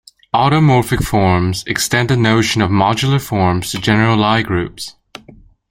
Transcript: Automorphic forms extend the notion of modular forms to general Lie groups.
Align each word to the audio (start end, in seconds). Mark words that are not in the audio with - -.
Automorphic 0.33 1.03
forms 1.03 1.63
extend 1.67 2.09
the 2.09 2.17
notion 2.17 2.63
of 2.63 2.71
modular 2.71 3.21
forms 3.23 3.69
to 3.69 3.77
general 3.77 4.17
Lie 4.17 4.41
groups. 4.41 4.95